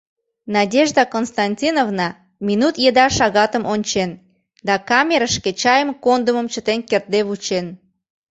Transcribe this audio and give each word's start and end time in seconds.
Надежда 0.55 1.01
Константиновна 1.15 2.07
минут 2.47 2.75
еда 2.89 3.05
шагатым 3.17 3.63
ончен 3.73 4.09
да 4.67 4.75
камерышке 4.89 5.51
чайым 5.61 5.89
кондымым 6.03 6.47
чытен 6.53 6.79
кертде 6.89 7.19
вучен. 7.27 7.65